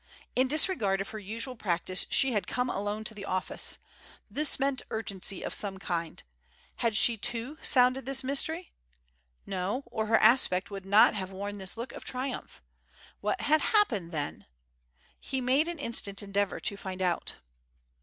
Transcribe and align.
In 0.35 0.47
disregard 0.47 0.99
of 0.99 1.09
her 1.09 1.19
usual 1.19 1.55
practice 1.55 2.07
she 2.09 2.31
had 2.31 2.47
come 2.47 2.71
alone 2.71 3.03
to 3.03 3.13
the 3.13 3.23
office. 3.23 3.77
This 4.31 4.57
meant 4.59 4.81
urgency 4.89 5.43
of 5.43 5.53
some 5.53 5.77
kind. 5.77 6.23
Had 6.77 6.97
she 6.97 7.17
too 7.17 7.59
sounded 7.61 8.07
this 8.07 8.23
mystery? 8.23 8.73
No, 9.45 9.83
or 9.85 10.07
her 10.07 10.17
aspect 10.17 10.71
would 10.71 10.87
not 10.87 11.13
have 11.13 11.29
worn 11.29 11.59
this 11.59 11.77
look 11.77 11.91
of 11.91 12.03
triumph. 12.03 12.63
What 13.19 13.41
had 13.41 13.61
happened 13.61 14.11
then? 14.11 14.47
He 15.19 15.39
made 15.39 15.67
an 15.67 15.77
instant 15.77 16.23
endeavour 16.23 16.59
to 16.61 16.75
find 16.77 16.99
out. 17.03 17.35